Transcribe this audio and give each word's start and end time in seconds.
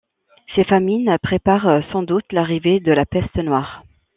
Ces 0.55 0.63
famines 0.63 1.15
préparent 1.21 1.83
sans 1.91 2.01
doute 2.01 2.25
l'arrivée 2.33 2.79
de 2.79 2.91
la 2.91 3.05
peste 3.05 3.35
noire. 3.35 3.83